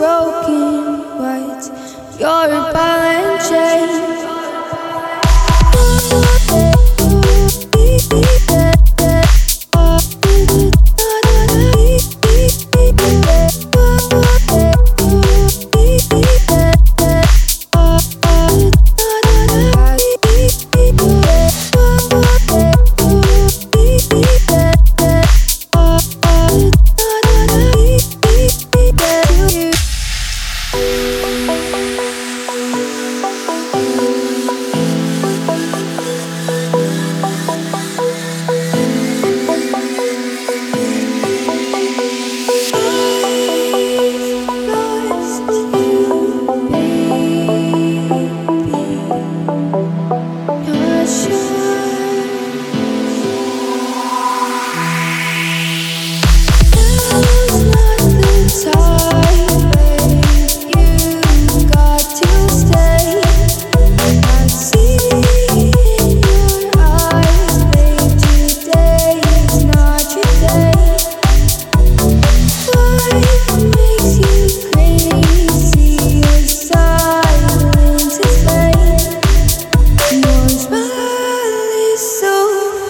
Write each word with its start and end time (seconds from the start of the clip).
Broken, 0.00 1.02
but 1.18 1.60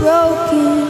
you're 0.00 0.83